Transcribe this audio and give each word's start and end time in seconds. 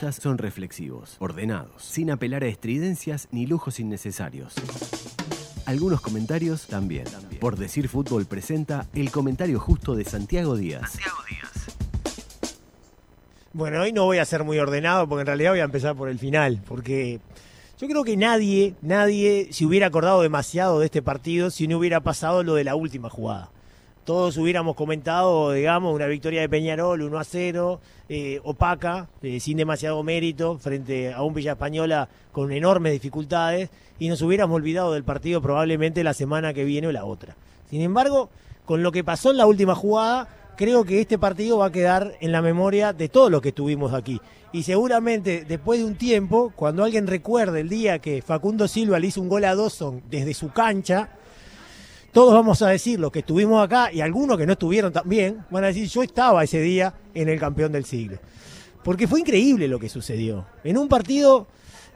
Estas 0.00 0.22
son 0.22 0.38
reflexivos, 0.38 1.16
ordenados, 1.18 1.82
sin 1.82 2.12
apelar 2.12 2.44
a 2.44 2.46
estridencias 2.46 3.26
ni 3.32 3.48
lujos 3.48 3.80
innecesarios. 3.80 4.54
Algunos 5.66 6.00
comentarios 6.00 6.68
también. 6.68 7.06
Por 7.40 7.56
decir 7.56 7.88
fútbol 7.88 8.24
presenta 8.24 8.86
el 8.94 9.10
comentario 9.10 9.58
justo 9.58 9.96
de 9.96 10.04
Santiago 10.04 10.54
Díaz. 10.54 10.96
Bueno, 13.52 13.80
hoy 13.80 13.92
no 13.92 14.04
voy 14.04 14.18
a 14.18 14.24
ser 14.24 14.44
muy 14.44 14.60
ordenado 14.60 15.08
porque 15.08 15.22
en 15.22 15.26
realidad 15.26 15.50
voy 15.50 15.60
a 15.60 15.64
empezar 15.64 15.96
por 15.96 16.08
el 16.08 16.20
final, 16.20 16.62
porque 16.68 17.18
yo 17.80 17.88
creo 17.88 18.04
que 18.04 18.16
nadie, 18.16 18.76
nadie 18.82 19.48
se 19.50 19.66
hubiera 19.66 19.88
acordado 19.88 20.22
demasiado 20.22 20.78
de 20.78 20.84
este 20.84 21.02
partido 21.02 21.50
si 21.50 21.66
no 21.66 21.76
hubiera 21.76 22.04
pasado 22.04 22.44
lo 22.44 22.54
de 22.54 22.62
la 22.62 22.76
última 22.76 23.10
jugada 23.10 23.50
todos 24.08 24.38
hubiéramos 24.38 24.74
comentado, 24.74 25.52
digamos, 25.52 25.94
una 25.94 26.06
victoria 26.06 26.40
de 26.40 26.48
Peñarol 26.48 27.02
1 27.02 27.18
a 27.18 27.24
0, 27.24 27.78
eh, 28.08 28.40
opaca, 28.42 29.06
eh, 29.20 29.38
sin 29.38 29.58
demasiado 29.58 30.02
mérito, 30.02 30.56
frente 30.56 31.12
a 31.12 31.20
un 31.20 31.34
Villa 31.34 31.52
Española 31.52 32.08
con 32.32 32.50
enormes 32.50 32.94
dificultades, 32.94 33.68
y 33.98 34.08
nos 34.08 34.22
hubiéramos 34.22 34.56
olvidado 34.56 34.94
del 34.94 35.04
partido 35.04 35.42
probablemente 35.42 36.02
la 36.02 36.14
semana 36.14 36.54
que 36.54 36.64
viene 36.64 36.86
o 36.86 36.92
la 36.92 37.04
otra. 37.04 37.36
Sin 37.68 37.82
embargo, 37.82 38.30
con 38.64 38.82
lo 38.82 38.92
que 38.92 39.04
pasó 39.04 39.30
en 39.30 39.36
la 39.36 39.44
última 39.44 39.74
jugada, 39.74 40.26
creo 40.56 40.84
que 40.84 41.02
este 41.02 41.18
partido 41.18 41.58
va 41.58 41.66
a 41.66 41.72
quedar 41.72 42.14
en 42.22 42.32
la 42.32 42.40
memoria 42.40 42.94
de 42.94 43.10
todos 43.10 43.30
los 43.30 43.42
que 43.42 43.50
estuvimos 43.50 43.92
aquí. 43.92 44.22
Y 44.52 44.62
seguramente 44.62 45.44
después 45.46 45.80
de 45.80 45.84
un 45.84 45.96
tiempo, 45.96 46.50
cuando 46.56 46.82
alguien 46.82 47.06
recuerde 47.08 47.60
el 47.60 47.68
día 47.68 47.98
que 47.98 48.22
Facundo 48.22 48.68
Silva 48.68 49.00
le 49.00 49.08
hizo 49.08 49.20
un 49.20 49.28
gol 49.28 49.44
a 49.44 49.54
Dawson 49.54 50.00
desde 50.08 50.32
su 50.32 50.50
cancha, 50.50 51.10
todos 52.12 52.32
vamos 52.32 52.62
a 52.62 52.68
decir, 52.68 52.98
los 52.98 53.12
que 53.12 53.20
estuvimos 53.20 53.62
acá 53.62 53.92
y 53.92 54.00
algunos 54.00 54.38
que 54.38 54.46
no 54.46 54.52
estuvieron 54.52 54.92
también, 54.92 55.44
van 55.50 55.64
a 55.64 55.68
decir, 55.68 55.86
yo 55.88 56.02
estaba 56.02 56.42
ese 56.42 56.60
día 56.60 56.94
en 57.14 57.28
el 57.28 57.38
campeón 57.38 57.72
del 57.72 57.84
siglo. 57.84 58.18
Porque 58.82 59.06
fue 59.06 59.20
increíble 59.20 59.68
lo 59.68 59.78
que 59.78 59.88
sucedió. 59.88 60.46
En 60.64 60.78
un 60.78 60.88
partido 60.88 61.46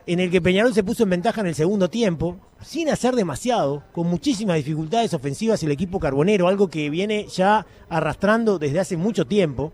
en 0.05 0.19
el 0.19 0.29
que 0.29 0.41
Peñarol 0.41 0.73
se 0.73 0.83
puso 0.83 1.03
en 1.03 1.09
ventaja 1.09 1.41
en 1.41 1.47
el 1.47 1.55
segundo 1.55 1.89
tiempo, 1.89 2.37
sin 2.61 2.89
hacer 2.89 3.15
demasiado, 3.15 3.83
con 3.91 4.07
muchísimas 4.07 4.57
dificultades 4.57 5.13
ofensivas 5.13 5.63
el 5.63 5.71
equipo 5.71 5.99
carbonero, 5.99 6.47
algo 6.47 6.69
que 6.69 6.89
viene 6.89 7.27
ya 7.27 7.65
arrastrando 7.89 8.59
desde 8.59 8.79
hace 8.79 8.97
mucho 8.97 9.25
tiempo. 9.25 9.71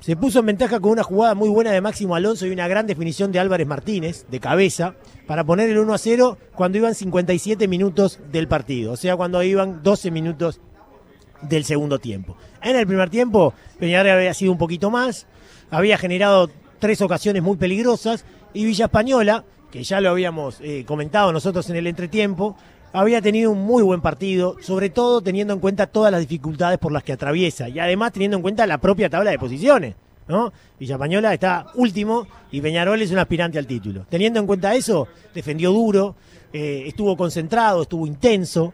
Se 0.00 0.14
puso 0.14 0.40
en 0.40 0.46
ventaja 0.46 0.78
con 0.78 0.92
una 0.92 1.02
jugada 1.02 1.34
muy 1.34 1.48
buena 1.48 1.72
de 1.72 1.80
Máximo 1.80 2.14
Alonso 2.14 2.46
y 2.46 2.50
una 2.50 2.68
gran 2.68 2.86
definición 2.86 3.32
de 3.32 3.40
Álvarez 3.40 3.66
Martínez, 3.66 4.26
de 4.30 4.40
cabeza, 4.40 4.94
para 5.26 5.42
poner 5.42 5.70
el 5.70 5.78
1 5.78 5.94
a 5.94 5.98
0 5.98 6.38
cuando 6.54 6.78
iban 6.78 6.94
57 6.94 7.66
minutos 7.66 8.20
del 8.30 8.46
partido, 8.46 8.92
o 8.92 8.96
sea, 8.96 9.16
cuando 9.16 9.42
iban 9.42 9.82
12 9.82 10.10
minutos 10.10 10.60
del 11.42 11.64
segundo 11.64 11.98
tiempo. 11.98 12.36
En 12.62 12.76
el 12.76 12.86
primer 12.86 13.10
tiempo, 13.10 13.54
Peñarol 13.78 14.12
había 14.12 14.34
sido 14.34 14.52
un 14.52 14.58
poquito 14.58 14.90
más, 14.90 15.26
había 15.70 15.98
generado 15.98 16.50
tres 16.78 17.00
ocasiones 17.00 17.42
muy 17.42 17.56
peligrosas 17.56 18.24
y 18.52 18.64
Villa 18.64 18.86
Española, 18.86 19.44
que 19.70 19.82
ya 19.82 20.00
lo 20.00 20.10
habíamos 20.10 20.60
eh, 20.60 20.84
comentado 20.86 21.32
nosotros 21.32 21.68
en 21.70 21.76
el 21.76 21.86
entretiempo, 21.86 22.56
había 23.00 23.20
tenido 23.20 23.50
un 23.50 23.60
muy 23.60 23.82
buen 23.82 24.00
partido, 24.00 24.56
sobre 24.62 24.88
todo 24.88 25.20
teniendo 25.20 25.52
en 25.52 25.60
cuenta 25.60 25.86
todas 25.86 26.10
las 26.10 26.20
dificultades 26.20 26.78
por 26.78 26.92
las 26.92 27.04
que 27.04 27.12
atraviesa 27.12 27.68
y 27.68 27.78
además 27.78 28.12
teniendo 28.12 28.38
en 28.38 28.42
cuenta 28.42 28.66
la 28.66 28.78
propia 28.78 29.10
tabla 29.10 29.30
de 29.30 29.38
posiciones. 29.38 29.94
¿no? 30.28 30.50
Villapañola 30.80 31.34
está 31.34 31.66
último 31.74 32.26
y 32.50 32.62
Peñarol 32.62 33.00
es 33.02 33.10
un 33.10 33.18
aspirante 33.18 33.58
al 33.58 33.66
título. 33.66 34.06
Teniendo 34.08 34.40
en 34.40 34.46
cuenta 34.46 34.74
eso, 34.74 35.08
defendió 35.34 35.72
duro, 35.72 36.16
eh, 36.52 36.84
estuvo 36.86 37.16
concentrado, 37.18 37.82
estuvo 37.82 38.06
intenso 38.06 38.72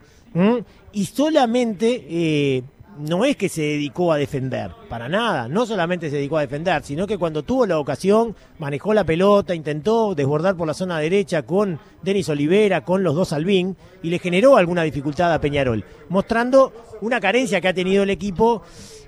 y 0.92 1.05
solamente 1.05 2.07
eh, 2.09 2.62
no 2.98 3.25
es 3.25 3.37
que 3.37 3.48
se 3.48 3.62
dedicó 3.62 4.12
a 4.12 4.19
defender, 4.19 4.71
para 4.89 5.09
nada, 5.09 5.48
no 5.48 5.67
solamente 5.67 6.11
se 6.11 6.17
dedicó 6.17 6.39
a 6.39 6.43
defender, 6.43 6.83
sino 6.83 7.07
que 7.07 7.19
cuando 7.19 7.43
tuvo 7.43 7.67
la 7.67 7.79
ocasión 7.79 8.37
manejó 8.59 8.93
la 8.95 9.05
pelota, 9.05 9.55
intentó 9.55 10.15
desbordar 10.15 10.57
por 10.57 10.67
la 10.67 10.75
zona 10.75 10.98
derecha 10.98 11.43
con 11.43 11.79
Denis 12.03 12.29
Olivera, 12.29 12.85
con 12.85 13.03
los 13.03 13.15
dos 13.15 13.33
Albín 13.33 13.77
y 14.03 14.11
le 14.11 14.19
generó 14.19 14.57
alguna 14.57 14.83
dificultad 14.83 15.33
a 15.33 15.41
Peñarol, 15.41 15.85
mostrando 16.08 16.73
una 17.01 17.20
carencia 17.20 17.61
que 17.61 17.69
ha 17.69 17.75
tenido 17.75 18.03
el 18.03 18.11
equipo 18.11 18.63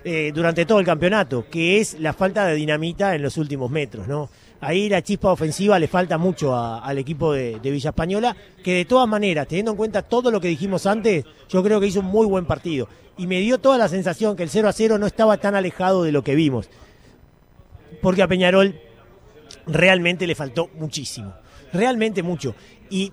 eh, 0.04 0.32
durante 0.34 0.66
todo 0.66 0.80
el 0.80 0.86
campeonato, 0.86 1.46
que 1.50 1.80
es 1.80 1.98
la 2.00 2.12
falta 2.12 2.46
de 2.46 2.54
dinamita 2.54 3.14
en 3.14 3.22
los 3.22 3.36
últimos 3.36 3.70
metros, 3.70 4.06
¿no? 4.06 4.28
Ahí 4.60 4.88
la 4.88 5.02
chispa 5.02 5.32
ofensiva 5.32 5.78
le 5.78 5.88
falta 5.88 6.16
mucho 6.16 6.56
al 6.56 6.96
equipo 6.98 7.32
de, 7.32 7.60
de, 7.60 7.70
Villa 7.70 7.90
Española, 7.90 8.34
que 8.62 8.74
de 8.74 8.84
todas 8.84 9.06
maneras, 9.06 9.46
teniendo 9.46 9.72
en 9.72 9.76
cuenta 9.76 10.02
todo 10.02 10.30
lo 10.30 10.40
que 10.40 10.48
dijimos 10.48 10.86
antes, 10.86 11.24
yo 11.48 11.62
creo 11.62 11.80
que 11.80 11.86
hizo 11.86 12.00
un 12.00 12.06
muy 12.06 12.26
buen 12.26 12.46
partido. 12.46 12.88
Y 13.18 13.26
me 13.26 13.40
dio 13.40 13.58
toda 13.58 13.78
la 13.78 13.88
sensación 13.88 14.36
que 14.36 14.42
el 14.42 14.50
0 14.50 14.68
a 14.68 14.72
0 14.72 14.98
no 14.98 15.06
estaba 15.06 15.36
tan 15.36 15.54
alejado 15.54 16.02
de 16.02 16.12
lo 16.12 16.24
que 16.24 16.34
vimos. 16.34 16.68
Porque 18.00 18.22
a 18.22 18.28
Peñarol 18.28 18.80
realmente 19.66 20.26
le 20.26 20.34
faltó 20.34 20.70
muchísimo. 20.74 21.34
Realmente 21.72 22.22
mucho. 22.22 22.54
Y 22.90 23.12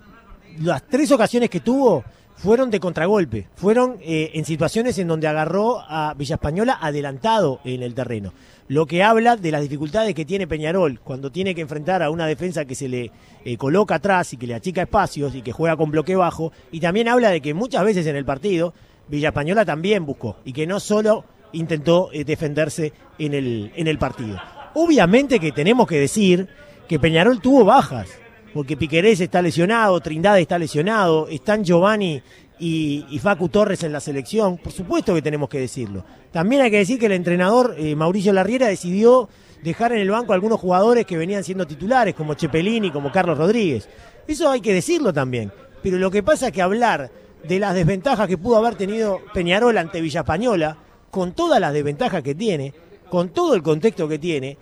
las 0.60 0.86
tres 0.86 1.10
ocasiones 1.12 1.50
que 1.50 1.60
tuvo 1.60 2.04
fueron 2.36 2.70
de 2.70 2.80
contragolpe, 2.80 3.48
fueron 3.54 3.98
eh, 4.02 4.30
en 4.34 4.44
situaciones 4.44 4.98
en 4.98 5.08
donde 5.08 5.28
agarró 5.28 5.80
a 5.80 6.14
Villa 6.14 6.34
Española 6.34 6.78
adelantado 6.80 7.60
en 7.64 7.82
el 7.82 7.94
terreno. 7.94 8.32
Lo 8.68 8.86
que 8.86 9.02
habla 9.02 9.36
de 9.36 9.50
las 9.50 9.62
dificultades 9.62 10.14
que 10.14 10.24
tiene 10.24 10.46
Peñarol 10.46 11.00
cuando 11.00 11.30
tiene 11.30 11.54
que 11.54 11.60
enfrentar 11.60 12.02
a 12.02 12.10
una 12.10 12.26
defensa 12.26 12.64
que 12.64 12.74
se 12.74 12.88
le 12.88 13.10
eh, 13.44 13.56
coloca 13.56 13.96
atrás 13.96 14.32
y 14.32 14.36
que 14.36 14.46
le 14.46 14.54
achica 14.54 14.82
espacios 14.82 15.34
y 15.34 15.42
que 15.42 15.52
juega 15.52 15.76
con 15.76 15.90
bloque 15.90 16.16
bajo. 16.16 16.52
Y 16.70 16.80
también 16.80 17.08
habla 17.08 17.30
de 17.30 17.40
que 17.40 17.54
muchas 17.54 17.84
veces 17.84 18.06
en 18.06 18.16
el 18.16 18.24
partido 18.24 18.72
Villa 19.08 19.28
Española 19.28 19.64
también 19.64 20.06
buscó 20.06 20.36
y 20.44 20.52
que 20.52 20.66
no 20.66 20.80
solo 20.80 21.24
intentó 21.52 22.10
eh, 22.12 22.24
defenderse 22.24 22.92
en 23.18 23.34
el, 23.34 23.72
en 23.76 23.88
el 23.88 23.98
partido. 23.98 24.40
Obviamente 24.74 25.38
que 25.38 25.52
tenemos 25.52 25.86
que 25.86 26.00
decir 26.00 26.48
que 26.88 26.98
Peñarol 26.98 27.40
tuvo 27.40 27.64
bajas 27.64 28.08
porque 28.52 28.76
Piquerés 28.76 29.20
está 29.20 29.40
lesionado, 29.40 30.00
Trindade 30.00 30.42
está 30.42 30.58
lesionado, 30.58 31.28
están 31.28 31.64
Giovanni 31.64 32.22
y, 32.58 33.18
Facu 33.20 33.48
Torres 33.48 33.82
en 33.82 33.92
la 33.92 34.00
selección, 34.00 34.58
por 34.58 34.72
supuesto 34.72 35.14
que 35.14 35.22
tenemos 35.22 35.48
que 35.48 35.58
decirlo. 35.58 36.04
También 36.30 36.62
hay 36.62 36.70
que 36.70 36.78
decir 36.78 36.98
que 36.98 37.06
el 37.06 37.12
entrenador 37.12 37.74
eh, 37.78 37.96
Mauricio 37.96 38.32
Larriera 38.32 38.68
decidió 38.68 39.28
dejar 39.62 39.92
en 39.92 39.98
el 39.98 40.10
banco 40.10 40.32
a 40.32 40.34
algunos 40.34 40.60
jugadores 40.60 41.06
que 41.06 41.16
venían 41.16 41.44
siendo 41.44 41.66
titulares, 41.66 42.14
como 42.14 42.34
Chepelini, 42.34 42.90
como 42.90 43.10
Carlos 43.10 43.38
Rodríguez. 43.38 43.88
Eso 44.26 44.50
hay 44.50 44.60
que 44.60 44.74
decirlo 44.74 45.12
también. 45.12 45.52
Pero 45.82 45.98
lo 45.98 46.10
que 46.10 46.22
pasa 46.22 46.48
es 46.48 46.52
que 46.52 46.62
hablar 46.62 47.10
de 47.42 47.58
las 47.58 47.74
desventajas 47.74 48.28
que 48.28 48.38
pudo 48.38 48.58
haber 48.58 48.76
tenido 48.76 49.20
Peñarol 49.34 49.76
ante 49.78 50.00
Villa 50.00 50.20
Española, 50.20 50.76
con 51.10 51.32
todas 51.32 51.60
las 51.60 51.72
desventajas 51.72 52.22
que 52.22 52.34
tiene, 52.34 52.72
con 53.08 53.30
todo 53.30 53.54
el 53.54 53.62
contexto 53.62 54.08
que 54.08 54.18
tiene, 54.18 54.56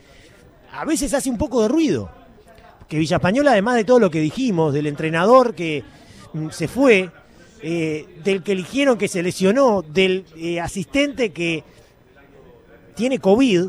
a 0.73 0.85
veces 0.85 1.13
hace 1.13 1.29
un 1.29 1.37
poco 1.37 1.63
de 1.63 1.69
ruido 1.69 2.20
que 2.91 2.99
Villa 2.99 3.17
Española, 3.17 3.53
además 3.53 3.77
de 3.77 3.85
todo 3.85 4.01
lo 4.01 4.11
que 4.11 4.21
dijimos, 4.21 4.75
del 4.75 4.89
entrenador 4.89 5.55
que 5.55 5.85
mm, 6.33 6.49
se 6.51 6.67
fue, 6.67 7.09
eh, 7.63 8.05
del 8.25 8.43
que 8.43 8.51
eligieron 8.51 8.99
que 8.99 9.07
se 9.07 9.23
lesionó, 9.23 9.83
del 9.83 10.25
eh, 10.37 10.61
asistente 10.61 11.31
que 11.31 11.63
tiene 12.97 13.21
COVID, 13.21 13.69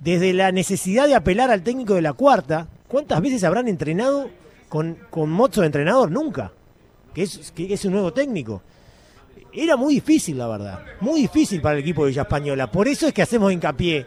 desde 0.00 0.32
la 0.32 0.50
necesidad 0.50 1.06
de 1.06 1.14
apelar 1.14 1.52
al 1.52 1.62
técnico 1.62 1.94
de 1.94 2.02
la 2.02 2.14
cuarta, 2.14 2.66
¿cuántas 2.88 3.22
veces 3.22 3.44
habrán 3.44 3.68
entrenado 3.68 4.28
con, 4.68 4.98
con 5.08 5.30
mozo 5.30 5.60
de 5.60 5.68
entrenador? 5.68 6.10
Nunca, 6.10 6.50
que 7.14 7.22
es, 7.22 7.52
que 7.52 7.72
es 7.72 7.84
un 7.84 7.92
nuevo 7.92 8.12
técnico. 8.12 8.60
Era 9.52 9.76
muy 9.76 9.94
difícil, 9.94 10.36
la 10.36 10.48
verdad, 10.48 10.80
muy 11.00 11.20
difícil 11.20 11.60
para 11.60 11.76
el 11.76 11.82
equipo 11.82 12.02
de 12.02 12.08
Villa 12.08 12.22
Española. 12.22 12.72
Por 12.72 12.88
eso 12.88 13.06
es 13.06 13.14
que 13.14 13.22
hacemos 13.22 13.52
hincapié 13.52 14.04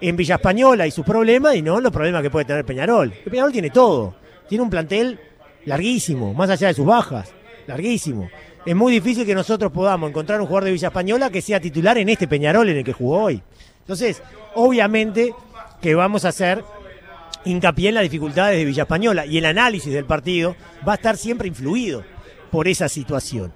en 0.00 0.16
Villa 0.16 0.36
Española 0.36 0.86
y 0.86 0.90
sus 0.90 1.04
problemas 1.04 1.54
y 1.54 1.62
no 1.62 1.80
los 1.80 1.92
problemas 1.92 2.22
que 2.22 2.30
puede 2.30 2.44
tener 2.44 2.64
Peñarol. 2.64 3.12
Peñarol 3.24 3.52
tiene 3.52 3.70
todo. 3.70 4.14
Tiene 4.48 4.62
un 4.62 4.70
plantel 4.70 5.18
larguísimo, 5.64 6.32
más 6.34 6.50
allá 6.50 6.68
de 6.68 6.74
sus 6.74 6.86
bajas, 6.86 7.32
larguísimo. 7.66 8.28
Es 8.64 8.74
muy 8.74 8.92
difícil 8.92 9.26
que 9.26 9.34
nosotros 9.34 9.72
podamos 9.72 10.10
encontrar 10.10 10.40
un 10.40 10.46
jugador 10.46 10.64
de 10.64 10.72
Villa 10.72 10.88
Española 10.88 11.30
que 11.30 11.40
sea 11.40 11.60
titular 11.60 11.98
en 11.98 12.08
este 12.08 12.28
Peñarol 12.28 12.68
en 12.68 12.78
el 12.78 12.84
que 12.84 12.92
jugó 12.92 13.22
hoy. 13.22 13.42
Entonces, 13.80 14.22
obviamente 14.54 15.34
que 15.80 15.94
vamos 15.94 16.24
a 16.24 16.28
hacer 16.28 16.64
hincapié 17.44 17.90
en 17.90 17.94
las 17.94 18.02
dificultades 18.02 18.58
de 18.58 18.64
Villa 18.64 18.82
Española 18.82 19.24
y 19.24 19.38
el 19.38 19.44
análisis 19.44 19.92
del 19.92 20.04
partido 20.04 20.56
va 20.86 20.92
a 20.92 20.96
estar 20.96 21.16
siempre 21.16 21.48
influido 21.48 22.02
por 22.50 22.68
esa 22.68 22.88
situación. 22.88 23.52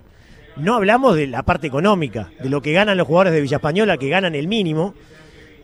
No 0.57 0.75
hablamos 0.75 1.17
de 1.17 1.27
la 1.27 1.43
parte 1.43 1.67
económica, 1.67 2.31
de 2.41 2.49
lo 2.49 2.61
que 2.61 2.73
ganan 2.73 2.97
los 2.97 3.07
jugadores 3.07 3.33
de 3.33 3.41
Villa 3.41 3.57
Española, 3.57 3.97
que 3.97 4.09
ganan 4.09 4.35
el 4.35 4.47
mínimo, 4.47 4.95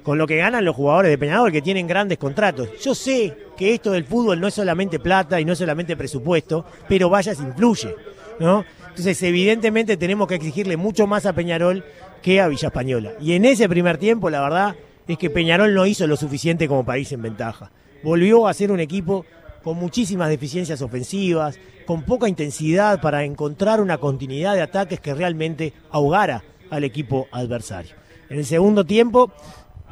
con 0.06 0.19
lo 0.19 0.26
que 0.29 0.37
ganan 0.37 0.64
los 0.64 0.76
jugadores 0.76 1.11
de 1.11 1.19
Peñarol 1.19 1.50
que 1.50 1.61
tienen 1.61 1.88
grandes 1.88 2.17
contratos. 2.17 2.69
Yo 2.81 2.94
sé 2.94 3.37
que 3.56 3.75
esto 3.75 3.91
del 3.91 4.05
fútbol 4.05 4.41
no 4.41 4.47
es 4.47 4.55
solamente 4.55 5.00
plata 5.00 5.41
y 5.41 5.44
no 5.44 5.53
es 5.53 5.58
solamente 5.58 5.97
presupuesto, 5.97 6.64
pero 6.88 7.11
vaya 7.11 7.35
si 7.35 7.43
influye, 7.43 7.93
¿no? 8.38 8.64
Entonces, 8.91 9.20
evidentemente 9.25 9.97
tenemos 9.97 10.29
que 10.29 10.37
exigirle 10.37 10.76
mucho 10.76 11.08
más 11.08 11.26
a 11.26 11.32
Peñarol 11.32 11.85
que 12.23 12.41
a 12.41 12.47
Villa 12.47 12.69
Española. 12.69 13.14
Y 13.20 13.32
en 13.32 13.47
ese 13.47 13.69
primer 13.69 13.99
tiempo, 13.99 14.31
la 14.31 14.43
verdad 14.43 14.76
es 15.08 15.19
que 15.19 15.29
Peñarol 15.29 15.75
no 15.75 15.85
hizo 15.87 16.06
lo 16.06 16.17
suficiente 16.17 16.69
como 16.69 16.94
irse 16.94 17.17
en 17.17 17.23
ventaja. 17.23 17.73
Volvió 18.05 18.47
a 18.47 18.55
ser 18.55 18.70
un 18.70 18.79
equipo 18.79 19.26
con 19.64 19.76
muchísimas 19.76 20.29
deficiencias 20.29 20.82
ofensivas, 20.82 21.59
con 21.85 22.05
poca 22.05 22.29
intensidad 22.29 23.00
para 23.00 23.25
encontrar 23.25 23.81
una 23.81 23.99
continuidad 23.99 24.55
de 24.55 24.62
ataques 24.62 25.00
que 25.00 25.14
realmente 25.14 25.73
ahogara 25.91 26.44
al 26.70 26.85
equipo 26.85 27.26
adversario. 27.32 27.97
En 28.29 28.38
el 28.38 28.44
segundo 28.44 28.85
tiempo 28.85 29.32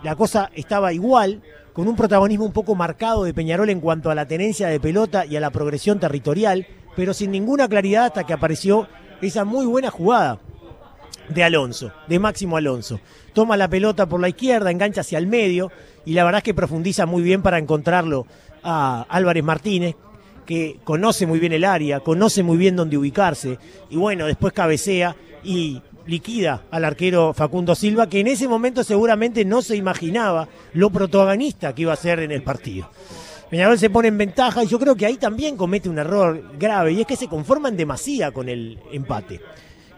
la 0.04 0.14
cosa 0.16 0.50
estaba 0.54 0.92
igual, 0.92 1.40
con 1.72 1.88
un 1.88 1.96
protagonismo 1.96 2.44
un 2.44 2.52
poco 2.52 2.74
marcado 2.74 3.24
de 3.24 3.32
Peñarol 3.32 3.70
en 3.70 3.80
cuanto 3.80 4.10
a 4.10 4.14
la 4.14 4.28
tenencia 4.28 4.68
de 4.68 4.78
pelota 4.78 5.24
y 5.24 5.36
a 5.36 5.40
la 5.40 5.50
progresión 5.50 5.98
territorial, 5.98 6.66
pero 6.94 7.14
sin 7.14 7.30
ninguna 7.30 7.68
claridad 7.68 8.04
hasta 8.04 8.24
que 8.24 8.34
apareció 8.34 8.86
esa 9.22 9.46
muy 9.46 9.64
buena 9.64 9.90
jugada 9.90 10.38
de 11.30 11.42
Alonso, 11.42 11.90
de 12.06 12.18
Máximo 12.18 12.58
Alonso. 12.58 13.00
Toma 13.32 13.56
la 13.56 13.68
pelota 13.68 14.06
por 14.06 14.20
la 14.20 14.28
izquierda, 14.28 14.70
engancha 14.70 15.00
hacia 15.00 15.16
el 15.16 15.26
medio 15.26 15.72
y 16.04 16.12
la 16.12 16.24
verdad 16.24 16.40
es 16.40 16.44
que 16.44 16.54
profundiza 16.54 17.06
muy 17.06 17.22
bien 17.22 17.40
para 17.40 17.58
encontrarlo 17.58 18.26
a 18.62 19.06
Álvarez 19.08 19.42
Martínez, 19.42 19.96
que 20.44 20.80
conoce 20.84 21.26
muy 21.26 21.38
bien 21.38 21.54
el 21.54 21.64
área, 21.64 22.00
conoce 22.00 22.42
muy 22.42 22.58
bien 22.58 22.76
dónde 22.76 22.98
ubicarse 22.98 23.58
y 23.88 23.96
bueno, 23.96 24.26
después 24.26 24.52
cabecea 24.52 25.16
y 25.42 25.80
liquida 26.06 26.62
al 26.70 26.84
arquero 26.84 27.32
Facundo 27.32 27.74
Silva, 27.74 28.08
que 28.08 28.20
en 28.20 28.26
ese 28.26 28.48
momento 28.48 28.84
seguramente 28.84 29.44
no 29.44 29.62
se 29.62 29.76
imaginaba 29.76 30.48
lo 30.72 30.90
protagonista 30.90 31.74
que 31.74 31.82
iba 31.82 31.92
a 31.92 31.96
ser 31.96 32.20
en 32.20 32.30
el 32.30 32.42
partido. 32.42 32.90
Peñarol 33.50 33.78
se 33.78 33.90
pone 33.90 34.08
en 34.08 34.18
ventaja 34.18 34.64
y 34.64 34.66
yo 34.66 34.78
creo 34.78 34.96
que 34.96 35.06
ahí 35.06 35.16
también 35.16 35.56
comete 35.56 35.88
un 35.88 35.98
error 35.98 36.42
grave 36.58 36.92
y 36.92 37.00
es 37.00 37.06
que 37.06 37.16
se 37.16 37.28
conforman 37.28 37.76
demasiado 37.76 38.32
con 38.32 38.48
el 38.48 38.78
empate, 38.92 39.40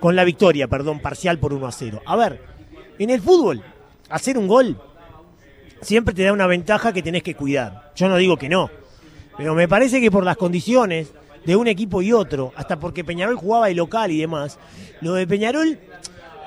con 0.00 0.14
la 0.14 0.25
victoria, 0.25 0.69
perdón, 0.69 1.00
parcial 1.00 1.38
por 1.38 1.53
1 1.53 1.67
a 1.67 1.73
0. 1.73 2.03
A 2.05 2.17
ver, 2.17 2.43
en 2.99 3.11
el 3.11 3.20
fútbol, 3.20 3.62
hacer 4.11 4.37
un 4.37 4.49
gol 4.49 4.81
siempre 5.81 6.14
te 6.14 6.25
da 6.25 6.32
una 6.32 6.47
ventaja 6.47 6.93
que 6.93 7.02
tenés 7.02 7.23
que 7.23 7.35
cuidar. 7.35 7.93
Yo 7.97 8.09
no 8.09 8.17
digo 8.17 8.37
que 8.37 8.49
no, 8.49 8.70
pero 9.37 9.55
me 9.55 9.69
parece 9.69 10.00
que 10.00 10.11
por 10.11 10.25
las 10.25 10.37
condiciones 10.37 11.12
de 11.47 11.57
un 11.57 11.69
equipo 11.69 12.03
y 12.03 12.13
otro, 12.13 12.53
hasta 12.57 12.79
porque 12.79 13.05
Peñarol 13.05 13.37
jugaba 13.37 13.69
de 13.69 13.75
local 13.75 14.11
y 14.11 14.19
demás, 14.19 14.59
lo 15.01 15.15
de 15.15 15.27
Peñarol 15.27 15.79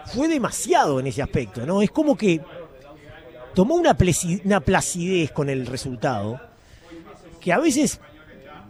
fue 0.05 0.27
demasiado 0.27 0.99
en 0.99 1.07
ese 1.07 1.21
aspecto, 1.21 1.65
¿no? 1.65 1.81
Es 1.81 1.89
como 1.89 2.17
que 2.17 2.41
tomó 3.53 3.75
una, 3.75 3.97
una 4.43 4.59
placidez 4.59 5.31
con 5.31 5.49
el 5.49 5.65
resultado 5.65 6.39
que 7.39 7.53
a 7.53 7.59
veces, 7.59 8.01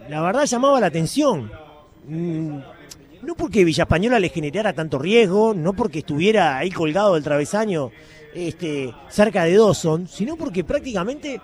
la 0.07 0.21
verdad, 0.21 0.45
llamaba 0.45 0.79
la 0.79 0.87
atención. 0.87 1.51
Mm, 2.07 2.59
no 3.23 3.35
porque 3.35 3.63
Villa 3.63 3.83
Española 3.83 4.19
le 4.19 4.29
generara 4.29 4.73
tanto 4.73 4.99
riesgo, 4.99 5.53
no 5.53 5.73
porque 5.73 5.99
estuviera 5.99 6.57
ahí 6.57 6.69
colgado 6.71 7.15
del 7.15 7.23
travesaño 7.23 7.91
este, 8.33 8.93
cerca 9.09 9.43
de 9.43 9.57
Dawson, 9.57 10.07
sino 10.07 10.35
porque 10.35 10.63
prácticamente 10.63 11.41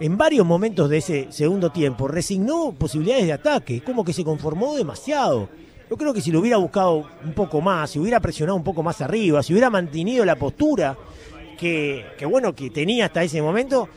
en 0.00 0.16
varios 0.16 0.46
momentos 0.46 0.88
de 0.88 0.96
ese 0.96 1.26
segundo 1.30 1.70
tiempo 1.70 2.08
resignó 2.08 2.72
posibilidades 2.72 3.26
de 3.26 3.32
ataque, 3.34 3.82
como 3.82 4.02
que 4.02 4.14
se 4.14 4.24
conformó 4.24 4.74
demasiado. 4.74 5.50
Yo 5.90 5.96
creo 5.96 6.14
que 6.14 6.22
si 6.22 6.32
lo 6.32 6.40
hubiera 6.40 6.56
buscado 6.56 7.06
un 7.22 7.34
poco 7.34 7.60
más, 7.60 7.90
si 7.90 7.98
hubiera 7.98 8.18
presionado 8.18 8.56
un 8.56 8.64
poco 8.64 8.82
más 8.82 9.00
arriba, 9.02 9.42
si 9.42 9.52
hubiera 9.52 9.68
mantenido 9.68 10.24
la 10.24 10.36
postura 10.36 10.96
que, 11.58 12.06
bueno 12.28 12.54
que 12.54 12.70
tenía 12.70 13.06
hasta 13.06 13.22
ese 13.22 13.42
momento, 13.42 13.88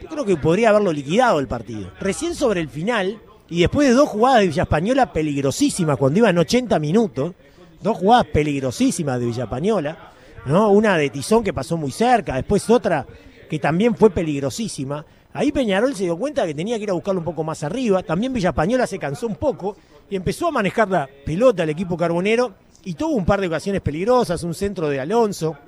yo 0.00 0.08
creo 0.08 0.24
que 0.24 0.36
podría 0.36 0.70
haberlo 0.70 0.92
liquidado 0.92 1.38
el 1.38 1.46
partido. 1.46 1.90
Recién 2.00 2.34
sobre 2.34 2.62
el 2.62 2.70
final, 2.70 3.20
y 3.50 3.60
después 3.60 3.88
de 3.88 3.94
dos 3.94 4.08
jugadas 4.08 4.40
de 4.40 4.46
Villa 4.46 4.62
Española 4.62 5.12
peligrosísimas 5.12 5.98
cuando 5.98 6.20
iban 6.20 6.38
80 6.38 6.78
minutos, 6.78 7.34
dos 7.82 7.98
jugadas 7.98 8.28
peligrosísimas 8.32 9.20
de 9.20 9.26
Villa 9.26 9.44
Española, 9.44 10.12
¿no? 10.46 10.70
Una 10.70 10.96
de 10.96 11.10
Tizón 11.10 11.44
que 11.44 11.52
pasó 11.52 11.76
muy 11.76 11.90
cerca, 11.90 12.36
después 12.36 12.70
otra 12.70 13.06
que 13.50 13.58
también 13.58 13.94
fue 13.94 14.08
peligrosísima. 14.08 15.04
Ahí 15.36 15.50
Peñarol 15.50 15.96
se 15.96 16.04
dio 16.04 16.16
cuenta 16.16 16.46
que 16.46 16.54
tenía 16.54 16.76
que 16.76 16.84
ir 16.84 16.90
a 16.90 16.92
buscarlo 16.92 17.18
un 17.18 17.24
poco 17.24 17.42
más 17.42 17.64
arriba. 17.64 18.04
También 18.04 18.32
Villa 18.32 18.50
Española 18.50 18.86
se 18.86 19.00
cansó 19.00 19.26
un 19.26 19.34
poco 19.34 19.76
y 20.08 20.14
empezó 20.14 20.46
a 20.46 20.52
manejar 20.52 20.88
la 20.88 21.08
pelota 21.26 21.64
al 21.64 21.70
equipo 21.70 21.96
carbonero 21.96 22.54
y 22.84 22.94
tuvo 22.94 23.16
un 23.16 23.24
par 23.24 23.40
de 23.40 23.48
ocasiones 23.48 23.82
peligrosas, 23.82 24.44
un 24.44 24.54
centro 24.54 24.88
de 24.88 25.00
Alonso, 25.00 25.58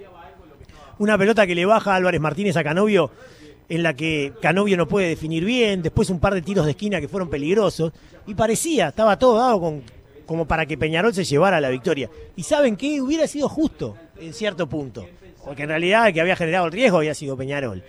una 1.01 1.19
pelota 1.19 1.49
que 1.49 1.57
le 1.57 1.67
baja 1.67 1.97
Álvarez 1.97 2.21
Martínez 2.21 2.57
a 2.57 2.63
Canovio 2.63 3.11
en 3.69 3.83
la 3.83 3.95
que 3.95 4.35
Canovio 4.41 4.77
no 4.77 4.87
puede 4.87 5.09
definir 5.09 5.45
bien, 5.45 5.83
después 5.83 6.11
un 6.11 6.21
par 6.21 6.35
de 6.35 6.43
tiros 6.43 6.65
de 6.65 6.71
esquina 6.71 7.01
que 7.01 7.09
fueron 7.09 7.29
peligrosos 7.29 7.93
y 8.25 8.35
parecía, 8.37 8.91
estaba 8.91 9.19
todo 9.19 9.37
dado 9.37 9.83
como 10.27 10.47
para 10.47 10.67
que 10.67 10.79
Peñarol 10.79 11.13
se 11.13 11.25
llevara 11.25 11.61
la 11.61 11.71
victoria. 11.71 12.09
Y 12.37 12.45
saben 12.45 12.77
que 12.77 13.01
hubiera 13.01 13.27
sido 13.27 13.49
justo 13.49 13.97
en 14.17 14.33
cierto 14.33 14.69
punto, 14.69 15.09
porque 15.45 15.65
en 15.65 15.71
realidad 15.71 16.07
el 16.07 16.15
que 16.15 16.21
había 16.21 16.37
generado 16.37 16.67
el 16.67 16.73
riesgo 16.73 16.99
había 16.99 17.15
sido 17.15 17.37
Peñarol 17.37 17.83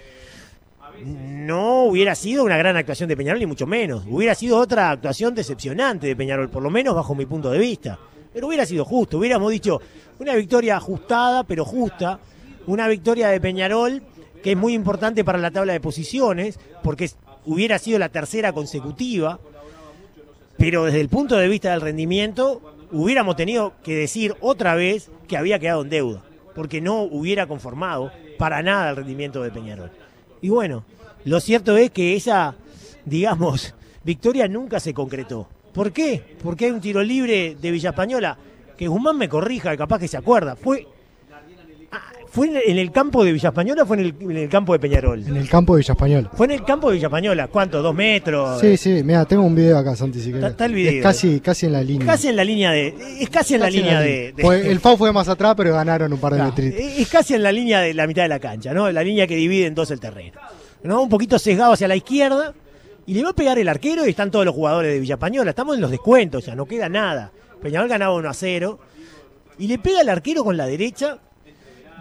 no 1.05 1.83
hubiera 1.85 2.15
sido 2.15 2.43
una 2.43 2.57
gran 2.57 2.75
actuación 2.77 3.09
de 3.09 3.17
Peñarol, 3.17 3.39
ni 3.39 3.45
mucho 3.45 3.67
menos. 3.67 4.03
Hubiera 4.07 4.35
sido 4.35 4.57
otra 4.57 4.91
actuación 4.91 5.35
decepcionante 5.35 6.07
de 6.07 6.15
Peñarol, 6.15 6.49
por 6.49 6.63
lo 6.63 6.69
menos 6.69 6.95
bajo 6.95 7.15
mi 7.15 7.25
punto 7.25 7.49
de 7.51 7.59
vista. 7.59 7.99
Pero 8.33 8.47
hubiera 8.47 8.65
sido 8.65 8.85
justo, 8.85 9.17
hubiéramos 9.17 9.51
dicho 9.51 9.81
una 10.19 10.35
victoria 10.35 10.77
ajustada, 10.77 11.43
pero 11.43 11.65
justa. 11.65 12.19
Una 12.67 12.87
victoria 12.87 13.29
de 13.29 13.39
Peñarol 13.39 14.03
que 14.43 14.51
es 14.51 14.57
muy 14.57 14.73
importante 14.73 15.23
para 15.23 15.37
la 15.39 15.51
tabla 15.51 15.73
de 15.73 15.79
posiciones, 15.79 16.59
porque 16.83 17.09
hubiera 17.45 17.79
sido 17.79 17.99
la 17.99 18.09
tercera 18.09 18.53
consecutiva. 18.53 19.39
Pero 20.57 20.85
desde 20.85 21.01
el 21.01 21.09
punto 21.09 21.37
de 21.37 21.47
vista 21.47 21.71
del 21.71 21.81
rendimiento, 21.81 22.61
hubiéramos 22.91 23.35
tenido 23.35 23.73
que 23.83 23.95
decir 23.95 24.35
otra 24.41 24.75
vez 24.75 25.11
que 25.27 25.37
había 25.37 25.59
quedado 25.59 25.81
en 25.83 25.89
deuda, 25.89 26.23
porque 26.55 26.81
no 26.81 27.03
hubiera 27.03 27.47
conformado 27.47 28.11
para 28.37 28.63
nada 28.63 28.89
el 28.89 28.95
rendimiento 28.95 29.43
de 29.43 29.51
Peñarol. 29.51 29.91
Y 30.41 30.49
bueno, 30.49 30.83
lo 31.25 31.39
cierto 31.39 31.77
es 31.77 31.91
que 31.91 32.15
esa, 32.15 32.55
digamos, 33.05 33.73
victoria 34.03 34.47
nunca 34.47 34.79
se 34.79 34.93
concretó. 34.93 35.47
¿Por 35.73 35.91
qué? 35.91 36.37
Porque 36.41 36.65
hay 36.65 36.71
un 36.71 36.81
tiro 36.81 37.03
libre 37.03 37.55
de 37.59 37.71
Villa 37.71 37.91
Española, 37.91 38.37
que 38.77 38.87
Guzmán 38.87 39.17
me 39.17 39.29
corrija, 39.29 39.75
capaz 39.75 39.99
que 39.99 40.07
se 40.07 40.17
acuerda. 40.17 40.55
Fue 40.55 40.87
¿Fue 42.29 42.47
en 42.65 42.77
el 42.77 42.91
campo 42.91 43.23
de 43.23 43.31
Villa 43.31 43.49
Española 43.49 43.83
o 43.83 43.85
fue 43.85 43.97
en 43.97 44.37
el, 44.37 44.49
campo 44.49 44.73
de 44.73 44.79
Peñarol? 44.79 45.25
En 45.25 45.37
el 45.37 45.49
campo 45.49 45.75
de 45.75 45.79
Villa 45.79 45.93
Española. 45.93 46.31
Fue 46.33 46.45
en 46.45 46.51
el 46.51 46.63
campo 46.63 46.89
de 46.89 46.95
Villa 46.95 47.07
Española. 47.07 47.47
¿Cuánto? 47.47 47.81
¿Dos 47.81 47.95
metros? 47.95 48.59
Sí, 48.61 48.77
sí, 48.77 49.01
mira, 49.03 49.25
tengo 49.25 49.43
un 49.43 49.55
video 49.55 49.77
acá, 49.77 49.95
Santi, 49.95 50.19
si 50.19 50.31
Está, 50.31 50.65
el 50.65 50.73
video. 50.73 50.93
Es 50.93 51.03
casi, 51.03 51.39
casi 51.39 51.65
en 51.65 51.73
la 51.73 51.83
línea. 51.83 52.05
Casi 52.05 52.27
en 52.27 52.35
la 52.35 52.43
línea 52.43 52.71
de. 52.71 52.95
Es 53.19 53.29
casi 53.29 53.55
en 53.55 53.61
la 53.61 53.69
línea 53.69 53.99
de. 53.99 54.33
el 54.37 54.79
FAU 54.79 54.97
fue 54.97 55.11
más 55.11 55.27
atrás, 55.29 55.55
pero 55.55 55.73
ganaron 55.73 56.11
un 56.11 56.19
par 56.19 56.33
de 56.33 56.43
metros. 56.43 56.73
Es 56.79 57.09
casi 57.09 57.33
en 57.33 57.43
la 57.43 57.51
línea 57.51 57.79
de 57.81 57.93
la 57.93 58.07
mitad 58.07 58.23
de 58.23 58.29
la 58.29 58.39
cancha, 58.39 58.73
¿no? 58.73 58.91
La 58.91 59.03
línea 59.03 59.27
que 59.27 59.35
divide 59.35 59.65
en 59.65 59.75
dos 59.75 59.91
el 59.91 59.99
terreno. 59.99 60.39
¿no? 60.83 61.01
Un 61.01 61.09
poquito 61.09 61.37
sesgado 61.39 61.73
hacia 61.73 61.87
la 61.87 61.95
izquierda. 61.95 62.53
Y 63.05 63.13
le 63.13 63.23
va 63.23 63.29
a 63.29 63.33
pegar 63.33 63.57
el 63.57 63.69
arquero 63.69 64.05
y 64.05 64.09
están 64.09 64.31
todos 64.31 64.43
los 64.43 64.53
jugadores 64.53 64.91
de 64.91 64.99
Villa 64.99 65.15
Española. 65.15 65.51
Estamos 65.51 65.75
en 65.75 65.81
los 65.81 65.91
descuentos, 65.91 66.45
ya 66.45 66.55
no 66.55 66.65
queda 66.65 66.89
nada. 66.89 67.31
Peñarol 67.61 67.87
ganaba 67.87 68.13
1 68.15 68.29
a 68.29 68.33
0. 68.33 68.79
Y 69.59 69.67
le 69.67 69.79
pega 69.79 70.01
el 70.01 70.09
arquero 70.09 70.43
con 70.43 70.57
la 70.57 70.65
derecha. 70.65 71.17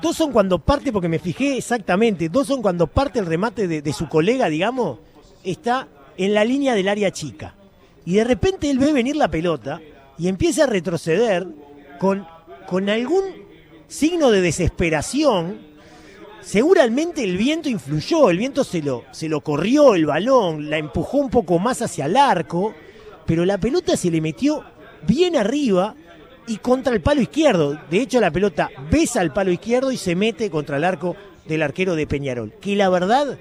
Dos 0.02 0.16
son 0.16 0.32
cuando 0.32 0.58
parte, 0.58 0.92
porque 0.92 1.08
me 1.08 1.18
fijé 1.18 1.56
exactamente, 1.56 2.28
dos 2.28 2.46
son 2.46 2.62
cuando 2.62 2.86
parte 2.86 3.18
el 3.18 3.26
remate 3.26 3.66
de, 3.66 3.92
su 3.92 4.08
colega, 4.08 4.48
digamos, 4.48 4.98
está 5.42 5.88
en 6.16 6.34
la 6.34 6.44
línea 6.44 6.74
del 6.74 6.88
área 6.88 7.10
chica. 7.10 7.54
Y 8.04 8.14
de 8.14 8.24
repente 8.24 8.70
él 8.70 8.78
ve 8.78 8.92
venir 8.92 9.16
la 9.16 9.28
pelota 9.28 9.80
y 10.18 10.28
empieza 10.28 10.64
a 10.64 10.66
retroceder 10.66 11.46
con, 11.98 12.26
con 12.66 12.88
algún 12.88 13.24
signo 13.88 14.30
de 14.30 14.42
desesperación 14.42 15.76
Seguramente 16.46 17.24
el 17.24 17.36
viento 17.36 17.68
influyó, 17.68 18.30
el 18.30 18.38
viento 18.38 18.62
se 18.62 18.80
lo, 18.80 19.02
se 19.10 19.28
lo 19.28 19.40
corrió 19.40 19.96
el 19.96 20.06
balón, 20.06 20.70
la 20.70 20.78
empujó 20.78 21.18
un 21.18 21.28
poco 21.28 21.58
más 21.58 21.82
hacia 21.82 22.06
el 22.06 22.16
arco, 22.16 22.72
pero 23.26 23.44
la 23.44 23.58
pelota 23.58 23.96
se 23.96 24.12
le 24.12 24.20
metió 24.20 24.62
bien 25.08 25.34
arriba 25.34 25.96
y 26.46 26.58
contra 26.58 26.92
el 26.92 27.00
palo 27.00 27.20
izquierdo. 27.20 27.78
De 27.90 28.00
hecho, 28.00 28.20
la 28.20 28.30
pelota 28.30 28.70
besa 28.90 29.20
al 29.20 29.32
palo 29.32 29.50
izquierdo 29.50 29.92
y 29.92 29.96
se 29.96 30.14
mete 30.14 30.50
contra 30.50 30.76
el 30.76 30.84
arco 30.84 31.16
del 31.46 31.62
arquero 31.62 31.94
de 31.94 32.06
Peñarol. 32.06 32.52
Que 32.60 32.76
la 32.76 32.88
verdad 32.88 33.38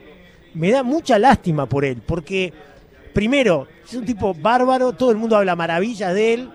me 0.53 0.71
da 0.71 0.83
mucha 0.83 1.19
lástima 1.19 1.65
por 1.65 1.85
él, 1.85 2.01
porque 2.05 2.53
primero, 3.13 3.67
es 3.85 3.93
un 3.93 4.05
tipo 4.05 4.33
bárbaro, 4.33 4.93
todo 4.93 5.11
el 5.11 5.17
mundo 5.17 5.35
habla 5.35 5.55
maravillas 5.55 6.13
de 6.13 6.33
él, 6.33 6.49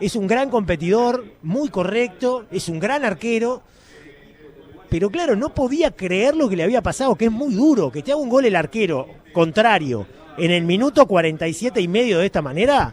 es 0.00 0.16
un 0.16 0.26
gran 0.26 0.50
competidor, 0.50 1.24
muy 1.42 1.68
correcto, 1.68 2.46
es 2.50 2.68
un 2.68 2.78
gran 2.78 3.04
arquero 3.04 3.62
pero 4.90 5.08
claro, 5.08 5.36
no 5.36 5.54
podía 5.54 5.92
creer 5.92 6.34
lo 6.34 6.48
que 6.48 6.56
le 6.56 6.64
había 6.64 6.82
pasado, 6.82 7.14
que 7.14 7.26
es 7.26 7.30
muy 7.30 7.54
duro, 7.54 7.92
que 7.92 8.02
te 8.02 8.10
haga 8.10 8.20
un 8.20 8.28
gol 8.28 8.44
el 8.44 8.56
arquero 8.56 9.06
contrario 9.32 10.04
en 10.36 10.50
el 10.50 10.64
minuto 10.64 11.06
47 11.06 11.80
y 11.80 11.86
medio 11.86 12.18
de 12.18 12.26
esta 12.26 12.42
manera, 12.42 12.92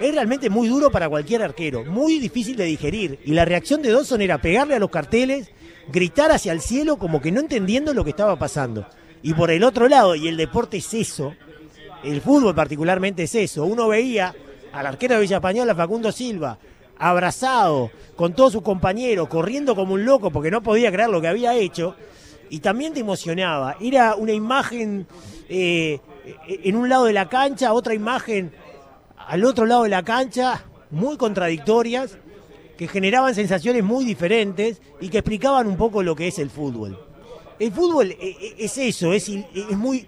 es 0.00 0.14
realmente 0.14 0.50
muy 0.50 0.68
duro 0.68 0.90
para 0.90 1.08
cualquier 1.08 1.42
arquero, 1.42 1.84
muy 1.84 2.18
difícil 2.18 2.56
de 2.56 2.64
digerir. 2.64 3.18
Y 3.24 3.32
la 3.32 3.44
reacción 3.44 3.82
de 3.82 3.92
Dawson 3.92 4.20
era 4.20 4.38
pegarle 4.38 4.74
a 4.74 4.78
los 4.78 4.90
carteles, 4.90 5.50
gritar 5.88 6.30
hacia 6.32 6.52
el 6.52 6.60
cielo 6.60 6.98
como 6.98 7.20
que 7.20 7.32
no 7.32 7.40
entendiendo 7.40 7.94
lo 7.94 8.04
que 8.04 8.10
estaba 8.10 8.38
pasando. 8.38 8.86
Y 9.22 9.34
por 9.34 9.50
el 9.50 9.64
otro 9.64 9.88
lado, 9.88 10.14
y 10.14 10.28
el 10.28 10.36
deporte 10.36 10.76
es 10.76 10.92
eso, 10.94 11.34
el 12.04 12.20
fútbol 12.20 12.54
particularmente 12.54 13.24
es 13.24 13.34
eso, 13.34 13.64
uno 13.64 13.88
veía 13.88 14.34
al 14.72 14.86
arquero 14.86 15.14
de 15.14 15.22
Villa 15.22 15.36
Española, 15.36 15.74
Facundo 15.74 16.12
Silva, 16.12 16.58
abrazado 16.98 17.90
con 18.14 18.34
todos 18.34 18.52
sus 18.52 18.62
compañeros, 18.62 19.28
corriendo 19.28 19.74
como 19.74 19.94
un 19.94 20.04
loco 20.04 20.30
porque 20.30 20.50
no 20.50 20.62
podía 20.62 20.92
creer 20.92 21.08
lo 21.08 21.20
que 21.20 21.28
había 21.28 21.54
hecho, 21.54 21.96
y 22.50 22.60
también 22.60 22.92
te 22.92 23.00
emocionaba. 23.00 23.76
Era 23.80 24.14
una 24.14 24.32
imagen 24.32 25.06
eh, 25.48 25.98
en 26.46 26.76
un 26.76 26.88
lado 26.88 27.04
de 27.06 27.12
la 27.12 27.28
cancha, 27.28 27.72
otra 27.72 27.94
imagen 27.94 28.52
al 29.26 29.44
otro 29.44 29.66
lado 29.66 29.84
de 29.84 29.90
la 29.90 30.02
cancha, 30.02 30.64
muy 30.90 31.16
contradictorias, 31.16 32.18
que 32.76 32.88
generaban 32.88 33.34
sensaciones 33.34 33.82
muy 33.82 34.04
diferentes 34.04 34.80
y 35.00 35.08
que 35.08 35.18
explicaban 35.18 35.66
un 35.66 35.76
poco 35.76 36.02
lo 36.02 36.14
que 36.14 36.28
es 36.28 36.38
el 36.38 36.50
fútbol. 36.50 36.98
El 37.58 37.72
fútbol 37.72 38.10
eh, 38.10 38.18
eh, 38.20 38.54
es 38.58 38.76
eso, 38.76 39.12
es, 39.12 39.28
es 39.28 39.76
muy 39.76 40.06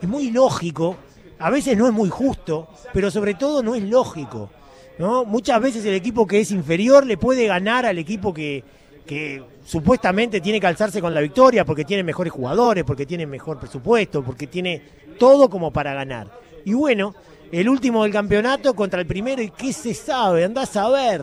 es 0.00 0.08
muy 0.08 0.30
lógico, 0.30 0.96
a 1.38 1.50
veces 1.50 1.76
no 1.76 1.86
es 1.86 1.92
muy 1.92 2.08
justo, 2.08 2.68
pero 2.92 3.10
sobre 3.10 3.34
todo 3.34 3.62
no 3.62 3.74
es 3.74 3.82
lógico. 3.82 4.50
¿no? 4.98 5.24
Muchas 5.24 5.60
veces 5.60 5.84
el 5.84 5.94
equipo 5.94 6.26
que 6.26 6.40
es 6.40 6.50
inferior 6.50 7.06
le 7.06 7.16
puede 7.16 7.46
ganar 7.46 7.86
al 7.86 7.98
equipo 7.98 8.32
que, 8.32 8.64
que 9.06 9.42
supuestamente 9.64 10.40
tiene 10.40 10.60
que 10.60 10.66
alzarse 10.66 11.00
con 11.00 11.12
la 11.12 11.20
victoria 11.20 11.64
porque 11.64 11.84
tiene 11.84 12.02
mejores 12.02 12.32
jugadores, 12.32 12.84
porque 12.84 13.06
tiene 13.06 13.26
mejor 13.26 13.58
presupuesto, 13.58 14.22
porque 14.22 14.46
tiene 14.46 14.82
todo 15.18 15.48
como 15.48 15.70
para 15.72 15.94
ganar. 15.94 16.30
Y 16.64 16.72
bueno, 16.72 17.14
el 17.52 17.68
último 17.68 18.02
del 18.02 18.12
campeonato 18.12 18.74
contra 18.74 19.00
el 19.00 19.06
primero, 19.06 19.42
¿y 19.42 19.50
qué 19.50 19.72
se 19.72 19.94
sabe? 19.94 20.44
Andás 20.44 20.76
a 20.76 20.88
ver, 20.88 21.22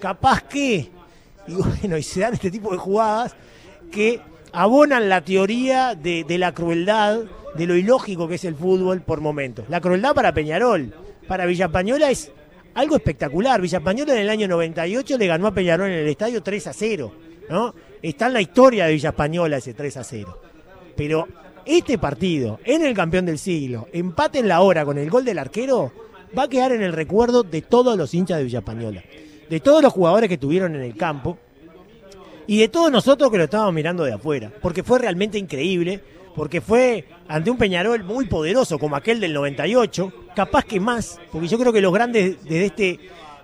capaz 0.00 0.42
que. 0.42 0.90
Y 1.48 1.52
bueno, 1.54 1.96
y 1.96 2.02
se 2.02 2.20
dan 2.20 2.34
este 2.34 2.50
tipo 2.50 2.72
de 2.72 2.78
jugadas 2.78 3.34
que 3.90 4.20
abonan 4.52 5.08
la 5.08 5.20
teoría 5.20 5.94
de, 5.94 6.24
de 6.24 6.38
la 6.38 6.52
crueldad, 6.52 7.20
de 7.54 7.66
lo 7.66 7.76
ilógico 7.76 8.28
que 8.28 8.36
es 8.36 8.44
el 8.44 8.54
fútbol 8.54 9.02
por 9.02 9.20
momentos. 9.20 9.66
La 9.68 9.80
crueldad 9.80 10.14
para 10.14 10.32
Peñarol, 10.32 10.92
para 11.28 11.46
Villapañola 11.46 12.10
es 12.10 12.30
algo 12.74 12.96
espectacular. 12.96 13.60
Villapañola 13.60 14.14
en 14.14 14.20
el 14.20 14.30
año 14.30 14.48
98 14.48 15.18
le 15.18 15.26
ganó 15.26 15.46
a 15.46 15.54
Peñarol 15.54 15.88
en 15.88 15.98
el 15.98 16.08
estadio 16.08 16.42
3 16.42 16.66
a 16.66 16.72
0. 16.72 17.12
¿no? 17.48 17.74
Está 18.02 18.26
en 18.26 18.34
la 18.34 18.40
historia 18.40 18.86
de 18.86 18.92
Villapañola 18.92 19.56
ese 19.56 19.74
3 19.74 19.96
a 19.96 20.04
0. 20.04 20.40
Pero 20.96 21.26
este 21.66 21.98
partido, 21.98 22.60
en 22.64 22.84
el 22.84 22.94
campeón 22.94 23.26
del 23.26 23.38
siglo, 23.38 23.88
empate 23.92 24.38
en 24.38 24.48
la 24.48 24.60
hora 24.60 24.84
con 24.84 24.98
el 24.98 25.10
gol 25.10 25.24
del 25.24 25.38
arquero, 25.38 25.92
va 26.36 26.44
a 26.44 26.48
quedar 26.48 26.72
en 26.72 26.82
el 26.82 26.92
recuerdo 26.92 27.42
de 27.42 27.62
todos 27.62 27.98
los 27.98 28.14
hinchas 28.14 28.38
de 28.38 28.44
Villapañola. 28.44 29.02
De 29.50 29.60
todos 29.60 29.82
los 29.82 29.92
jugadores 29.92 30.28
que 30.28 30.34
estuvieron 30.34 30.74
en 30.74 30.82
el 30.82 30.96
campo 30.96 31.38
y 32.46 32.58
de 32.58 32.68
todos 32.68 32.90
nosotros 32.90 33.30
que 33.30 33.38
lo 33.38 33.44
estábamos 33.44 33.74
mirando 33.74 34.04
de 34.04 34.12
afuera. 34.12 34.52
Porque 34.62 34.82
fue 34.82 34.98
realmente 34.98 35.38
increíble, 35.38 36.00
porque 36.34 36.60
fue 36.60 37.06
ante 37.28 37.50
un 37.50 37.58
Peñarol 37.58 38.04
muy 38.04 38.26
poderoso 38.26 38.78
como 38.78 38.96
aquel 38.96 39.20
del 39.20 39.32
98, 39.32 40.12
capaz 40.34 40.64
que 40.64 40.80
más, 40.80 41.18
porque 41.32 41.48
yo 41.48 41.58
creo 41.58 41.72
que 41.72 41.80
los 41.80 41.92
grandes 41.92 42.42
desde 42.44 42.66
este 42.66 43.00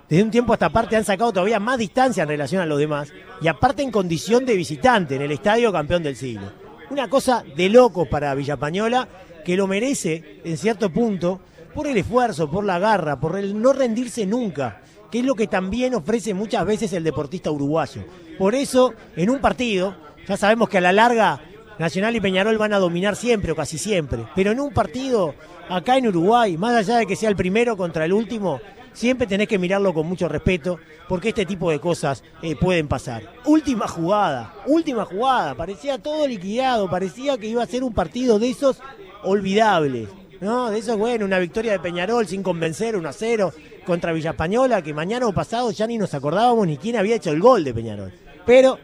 desde 0.09 0.23
un 0.23 0.31
tiempo 0.31 0.53
hasta 0.53 0.69
parte 0.69 0.95
han 0.95 1.05
sacado 1.05 1.31
todavía 1.31 1.59
más 1.59 1.77
distancia 1.77 2.23
en 2.23 2.29
relación 2.29 2.61
a 2.61 2.65
los 2.65 2.77
demás 2.77 3.11
y 3.41 3.47
aparte 3.47 3.81
en 3.81 3.89
condición 3.89 4.45
de 4.45 4.55
visitante 4.55 5.15
en 5.15 5.21
el 5.23 5.31
estadio 5.31 5.71
campeón 5.71 6.03
del 6.03 6.15
siglo. 6.15 6.62
Una 6.93 7.09
cosa 7.09 7.43
de 7.57 7.69
loco 7.69 8.05
para 8.05 8.35
Villapañola 8.35 9.07
que 9.43 9.57
lo 9.57 9.65
merece 9.65 10.41
en 10.43 10.55
cierto 10.59 10.91
punto 10.91 11.39
por 11.73 11.87
el 11.87 11.97
esfuerzo, 11.97 12.51
por 12.51 12.63
la 12.63 12.77
garra, 12.77 13.19
por 13.19 13.35
el 13.35 13.59
no 13.59 13.73
rendirse 13.73 14.27
nunca, 14.27 14.79
que 15.09 15.21
es 15.21 15.25
lo 15.25 15.33
que 15.33 15.47
también 15.47 15.95
ofrece 15.95 16.35
muchas 16.35 16.63
veces 16.67 16.93
el 16.93 17.03
deportista 17.03 17.49
uruguayo. 17.49 18.03
Por 18.37 18.53
eso, 18.53 18.93
en 19.15 19.31
un 19.31 19.39
partido, 19.39 19.95
ya 20.27 20.37
sabemos 20.37 20.69
que 20.69 20.77
a 20.77 20.81
la 20.81 20.93
larga 20.93 21.41
Nacional 21.79 22.15
y 22.15 22.21
Peñarol 22.21 22.59
van 22.59 22.73
a 22.73 22.77
dominar 22.77 23.15
siempre 23.15 23.53
o 23.53 23.55
casi 23.55 23.79
siempre, 23.79 24.27
pero 24.35 24.51
en 24.51 24.59
un 24.59 24.71
partido 24.71 25.33
acá 25.69 25.97
en 25.97 26.09
Uruguay, 26.09 26.57
más 26.57 26.75
allá 26.75 26.99
de 26.99 27.07
que 27.07 27.15
sea 27.15 27.29
el 27.29 27.35
primero 27.35 27.75
contra 27.75 28.05
el 28.05 28.13
último, 28.13 28.61
siempre 28.93 29.27
tenés 29.27 29.47
que 29.47 29.59
mirarlo 29.59 29.93
con 29.93 30.07
mucho 30.07 30.27
respeto, 30.27 30.79
porque 31.09 31.29
este 31.29 31.45
tipo 31.45 31.71
de 31.71 31.79
cosas 31.79 32.23
eh, 32.41 32.55
pueden 32.55 32.87
pasar. 32.87 33.23
Última 33.45 33.87
jugada, 33.87 34.53
última 34.65 35.05
jugada, 35.05 35.55
parecía 35.55 35.97
todo 35.97 36.27
liquidado, 36.27 36.89
parecía 36.89 37.37
que 37.37 37.47
iba 37.47 37.63
a 37.63 37.67
ser 37.67 37.83
un 37.83 37.93
partido 37.93 38.39
de 38.39 38.49
esos 38.49 38.79
olvidables. 39.23 40.09
¿no? 40.41 40.69
De 40.69 40.79
esos, 40.79 40.97
bueno, 40.97 41.25
una 41.25 41.39
victoria 41.39 41.71
de 41.71 41.79
Peñarol 41.79 42.27
sin 42.27 42.43
convencer, 42.43 42.95
1 42.95 43.07
a 43.07 43.13
0 43.13 43.53
contra 43.85 44.11
Villapañola, 44.11 44.81
que 44.81 44.93
mañana 44.93 45.27
o 45.27 45.33
pasado 45.33 45.71
ya 45.71 45.87
ni 45.87 45.97
nos 45.97 46.13
acordábamos 46.13 46.67
ni 46.67 46.77
quién 46.77 46.97
había 46.97 47.15
hecho 47.15 47.31
el 47.31 47.39
gol 47.39 47.63
de 47.63 47.73
Peñarol. 47.73 48.13
Pero 48.45 48.77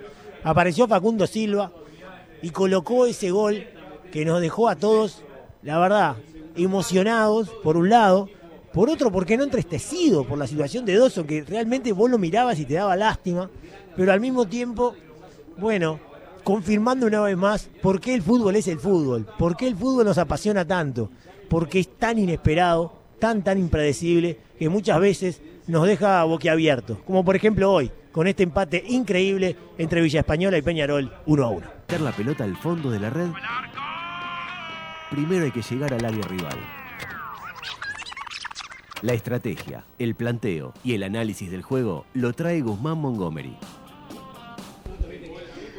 apareció 0.44 0.88
Facundo 0.88 1.28
Silva 1.28 1.72
y 2.42 2.52
colocó 2.52 3.06
ese 3.06 3.32
gol 3.32 3.66
que 4.12 4.26
nos 4.26 4.42
dejó 4.42 4.70
a 4.70 4.76
todos, 4.76 5.24
la 5.62 5.78
verdad, 5.80 6.16
emocionados, 6.56 7.50
por 7.64 7.78
un 7.78 7.90
lado, 7.90 8.30
por 8.74 8.90
otro, 8.90 9.12
porque 9.12 9.38
no 9.38 9.44
entristecido 9.44 10.26
por 10.26 10.38
la 10.38 10.48
situación 10.48 10.86
de 10.86 10.96
Doso, 10.96 11.26
que 11.26 11.44
realmente 11.44 11.92
vos 11.92 12.10
lo 12.10 12.18
mirabas 12.18 12.60
y 12.60 12.66
te 12.66 12.76
daba 12.76 12.96
lástima, 12.96 13.50
pero 13.96 14.12
al 14.12 14.20
mismo 14.20 14.48
tiempo, 14.48 14.96
bueno, 15.58 16.00
confirmando 16.44 17.08
una 17.08 17.22
vez 17.22 17.38
más 17.38 17.70
por 17.82 18.00
qué 18.00 18.14
el 18.14 18.22
fútbol 18.22 18.56
es 18.56 18.68
el 18.68 18.80
fútbol, 18.80 19.28
por 19.38 19.58
qué 19.58 19.68
el 19.68 19.76
fútbol 19.76 20.06
nos 20.06 20.18
apasiona 20.18 20.66
tanto, 20.66 21.10
porque 21.50 21.80
es 21.80 21.98
tan 21.98 22.20
inesperado, 22.20 22.94
tan, 23.20 23.44
tan 23.44 23.58
impredecible, 23.58 24.40
que 24.58 24.70
muchas 24.70 25.00
veces 25.00 25.42
nos 25.68 25.86
deja 25.86 26.24
boquiabiertos, 26.24 27.00
como 27.06 27.24
por 27.26 27.36
ejemplo 27.36 27.72
hoy, 27.72 27.92
con 28.12 28.28
este 28.28 28.44
empate 28.44 28.84
increíble 28.88 29.56
entre 29.78 30.02
Villa 30.02 30.22
Española 30.22 30.58
y 30.58 30.62
Peñarol 30.62 31.14
1 31.26 31.44
a 31.44 31.50
1. 31.50 31.68
Meter 31.82 32.02
la 32.02 32.12
pelota 32.12 32.44
al 32.44 32.58
fondo 32.58 32.90
de 32.90 33.00
la 33.00 33.10
red. 33.10 33.30
Primero 35.12 35.46
hay 35.46 35.52
que 35.52 35.62
llegar 35.62 35.94
al 35.94 36.06
área 36.06 36.22
rival. 36.24 36.79
La 39.02 39.14
estrategia, 39.14 39.86
el 39.98 40.14
planteo 40.14 40.74
y 40.84 40.94
el 40.94 41.04
análisis 41.04 41.50
del 41.50 41.62
juego 41.62 42.06
lo 42.14 42.34
trae 42.34 42.60
Guzmán 42.60 42.98
Montgomery. 42.98 43.56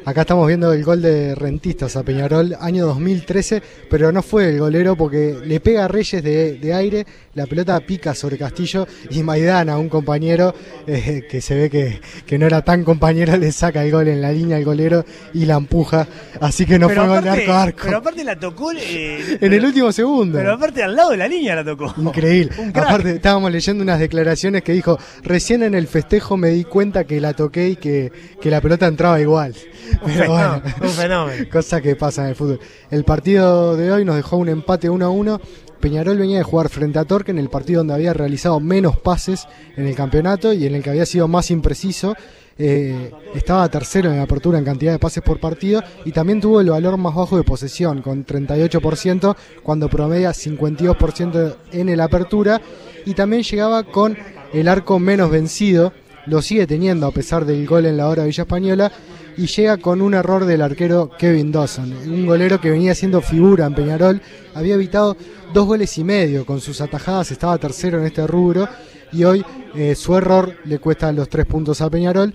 Acá 0.03 0.21
estamos 0.21 0.47
viendo 0.47 0.73
el 0.73 0.83
gol 0.83 0.99
de 0.99 1.35
Rentistas 1.35 1.95
a 1.95 2.01
Peñarol, 2.01 2.57
año 2.59 2.87
2013, 2.87 3.61
pero 3.87 4.11
no 4.11 4.23
fue 4.23 4.49
el 4.49 4.59
golero 4.59 4.95
porque 4.95 5.37
le 5.45 5.59
pega 5.59 5.85
a 5.85 5.87
Reyes 5.87 6.23
de, 6.23 6.57
de 6.57 6.73
aire, 6.73 7.05
la 7.35 7.45
pelota 7.45 7.79
pica 7.81 8.15
sobre 8.15 8.35
Castillo 8.35 8.87
y 9.11 9.21
Maidana, 9.21 9.77
un 9.77 9.89
compañero 9.89 10.55
eh, 10.87 11.27
que 11.29 11.39
se 11.39 11.53
ve 11.53 11.69
que, 11.69 12.01
que, 12.25 12.39
no 12.39 12.47
era 12.47 12.63
tan 12.63 12.83
compañero, 12.83 13.37
le 13.37 13.51
saca 13.51 13.83
el 13.83 13.91
gol 13.91 14.07
en 14.07 14.21
la 14.21 14.31
línea 14.31 14.57
al 14.57 14.65
golero 14.65 15.05
y 15.35 15.45
la 15.45 15.57
empuja, 15.57 16.07
así 16.39 16.65
que 16.65 16.79
no 16.79 16.87
pero 16.87 17.05
fue 17.05 17.15
gol 17.15 17.23
de 17.23 17.29
arco 17.29 17.51
a 17.51 17.63
arco. 17.63 17.79
Pero 17.83 17.97
aparte 17.97 18.23
la 18.23 18.39
tocó 18.39 18.71
eh, 18.71 19.37
en 19.39 19.53
el 19.53 19.63
último 19.63 19.91
segundo. 19.91 20.39
Pero 20.39 20.53
aparte 20.53 20.81
al 20.81 20.95
lado 20.95 21.11
de 21.11 21.17
la 21.17 21.27
línea 21.27 21.55
la 21.55 21.63
tocó. 21.63 21.93
Increíble. 21.97 22.51
Aparte 22.73 23.11
estábamos 23.11 23.51
leyendo 23.51 23.83
unas 23.83 23.99
declaraciones 23.99 24.63
que 24.63 24.73
dijo, 24.73 24.97
recién 25.23 25.61
en 25.61 25.75
el 25.75 25.87
festejo 25.87 26.37
me 26.37 26.49
di 26.49 26.63
cuenta 26.63 27.03
que 27.03 27.21
la 27.21 27.33
toqué 27.33 27.69
y 27.69 27.75
que, 27.75 28.11
que 28.41 28.49
la 28.49 28.61
pelota 28.61 28.87
entraba 28.87 29.21
igual. 29.21 29.53
Un 30.01 30.11
fenómeno, 30.11 30.61
un 30.81 30.89
fenómeno. 30.89 31.45
Cosa 31.51 31.81
que 31.81 31.95
pasa 31.95 32.23
en 32.23 32.29
el 32.29 32.35
fútbol. 32.35 32.59
El 32.89 33.03
partido 33.03 33.75
de 33.75 33.91
hoy 33.91 34.05
nos 34.05 34.15
dejó 34.15 34.37
un 34.37 34.49
empate 34.49 34.89
1 34.89 35.05
a 35.05 35.09
1. 35.09 35.41
Peñarol 35.79 36.17
venía 36.17 36.37
de 36.37 36.43
jugar 36.43 36.69
frente 36.69 36.99
a 36.99 37.05
Torque 37.05 37.31
en 37.31 37.39
el 37.39 37.49
partido 37.49 37.79
donde 37.79 37.95
había 37.95 38.13
realizado 38.13 38.59
menos 38.59 38.97
pases 38.99 39.47
en 39.75 39.87
el 39.87 39.95
campeonato 39.95 40.53
y 40.53 40.65
en 40.65 40.75
el 40.75 40.83
que 40.83 40.91
había 40.91 41.05
sido 41.05 41.27
más 41.27 41.49
impreciso. 41.51 42.15
Eh, 42.57 43.11
estaba 43.33 43.67
tercero 43.69 44.11
en 44.11 44.17
la 44.17 44.23
apertura 44.23 44.59
en 44.59 44.65
cantidad 44.65 44.91
de 44.91 44.99
pases 44.99 45.23
por 45.23 45.39
partido 45.39 45.81
y 46.05 46.11
también 46.11 46.39
tuvo 46.39 46.61
el 46.61 46.69
valor 46.69 46.97
más 46.97 47.15
bajo 47.15 47.35
de 47.35 47.43
posesión, 47.43 48.03
con 48.03 48.25
38%, 48.25 49.35
cuando 49.63 49.89
promedia 49.89 50.31
52% 50.31 51.55
en 51.71 51.89
el 51.89 51.99
apertura. 51.99 52.61
Y 53.05 53.15
también 53.15 53.41
llegaba 53.41 53.83
con 53.83 54.15
el 54.53 54.67
arco 54.67 54.99
menos 54.99 55.31
vencido, 55.31 55.93
lo 56.27 56.41
sigue 56.43 56.67
teniendo 56.67 57.07
a 57.07 57.11
pesar 57.11 57.45
del 57.45 57.65
gol 57.65 57.87
en 57.87 57.97
la 57.97 58.07
hora 58.07 58.21
de 58.21 58.27
Villa 58.27 58.43
Española 58.43 58.91
y 59.37 59.47
llega 59.47 59.77
con 59.77 60.01
un 60.01 60.13
error 60.13 60.45
del 60.45 60.61
arquero 60.61 61.11
Kevin 61.17 61.51
Dawson, 61.51 61.93
un 62.05 62.25
golero 62.25 62.59
que 62.59 62.69
venía 62.69 62.95
siendo 62.95 63.21
figura 63.21 63.65
en 63.65 63.75
Peñarol, 63.75 64.21
había 64.53 64.75
evitado 64.75 65.15
dos 65.53 65.65
goles 65.65 65.97
y 65.97 66.03
medio 66.03 66.45
con 66.45 66.59
sus 66.61 66.81
atajadas, 66.81 67.31
estaba 67.31 67.57
tercero 67.57 67.99
en 67.99 68.05
este 68.05 68.25
rubro 68.27 68.67
y 69.11 69.23
hoy 69.23 69.45
eh, 69.75 69.95
su 69.95 70.15
error 70.15 70.55
le 70.65 70.79
cuesta 70.79 71.11
los 71.11 71.29
tres 71.29 71.45
puntos 71.45 71.81
a 71.81 71.89
Peñarol. 71.89 72.33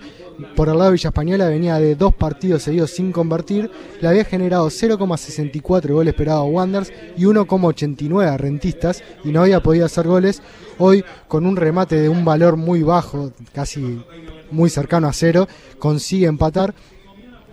Por 0.55 0.69
el 0.69 0.77
lado 0.77 0.91
de 0.91 0.93
Villa 0.93 1.09
Española 1.09 1.49
venía 1.49 1.79
de 1.79 1.95
dos 1.95 2.13
partidos 2.13 2.61
seguidos 2.61 2.91
sin 2.91 3.11
convertir, 3.11 3.71
le 3.99 4.07
había 4.07 4.23
generado 4.23 4.67
0,64 4.67 5.93
gol 5.93 6.07
esperado 6.07 6.41
a 6.41 6.45
Wanderers 6.45 6.93
y 7.17 7.23
1,89 7.23 8.27
a 8.27 8.37
Rentistas 8.37 9.03
y 9.23 9.31
no 9.31 9.41
había 9.41 9.63
podido 9.63 9.85
hacer 9.87 10.07
goles. 10.07 10.43
Hoy 10.77 11.03
con 11.27 11.47
un 11.47 11.55
remate 11.55 11.99
de 11.99 12.09
un 12.09 12.23
valor 12.23 12.55
muy 12.55 12.83
bajo, 12.83 13.31
casi 13.51 13.99
muy 14.51 14.69
cercano 14.69 15.07
a 15.07 15.13
cero, 15.13 15.47
consigue 15.79 16.27
empatar. 16.27 16.73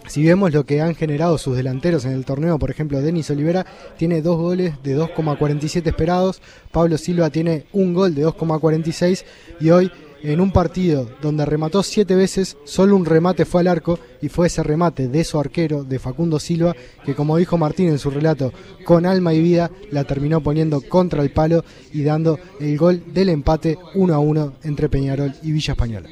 Si 0.06 0.22
vemos 0.22 0.52
lo 0.52 0.66
que 0.66 0.82
han 0.82 0.94
generado 0.94 1.38
sus 1.38 1.56
delanteros 1.56 2.04
en 2.04 2.12
el 2.12 2.26
torneo, 2.26 2.58
por 2.58 2.70
ejemplo, 2.70 3.00
Denis 3.00 3.30
Olivera 3.30 3.64
tiene 3.96 4.20
dos 4.20 4.36
goles 4.36 4.74
de 4.82 4.98
2,47 4.98 5.86
esperados, 5.86 6.42
Pablo 6.72 6.98
Silva 6.98 7.30
tiene 7.30 7.64
un 7.72 7.94
gol 7.94 8.14
de 8.14 8.26
2,46 8.26 9.24
y 9.60 9.70
hoy 9.70 9.90
en 10.24 10.40
un 10.40 10.52
partido 10.52 11.08
donde 11.20 11.44
remató 11.44 11.82
siete 11.82 12.16
veces, 12.16 12.56
solo 12.64 12.96
un 12.96 13.04
remate 13.04 13.44
fue 13.44 13.60
al 13.60 13.66
arco 13.66 13.98
y 14.22 14.30
fue 14.30 14.46
ese 14.46 14.62
remate 14.62 15.08
de 15.08 15.22
su 15.22 15.38
arquero, 15.38 15.84
de 15.84 15.98
Facundo 15.98 16.40
Silva, 16.40 16.74
que 17.04 17.14
como 17.14 17.36
dijo 17.36 17.58
Martín 17.58 17.88
en 17.88 17.98
su 17.98 18.10
relato, 18.10 18.52
con 18.84 19.04
alma 19.04 19.34
y 19.34 19.42
vida 19.42 19.70
la 19.90 20.04
terminó 20.04 20.42
poniendo 20.42 20.80
contra 20.80 21.22
el 21.22 21.30
palo 21.30 21.62
y 21.92 22.02
dando 22.02 22.38
el 22.58 22.78
gol 22.78 23.02
del 23.12 23.28
empate 23.28 23.78
1 23.94 24.14
a 24.14 24.18
1 24.18 24.52
entre 24.64 24.88
Peñarol 24.88 25.34
y 25.42 25.52
Villa 25.52 25.72
Española. 25.72 26.08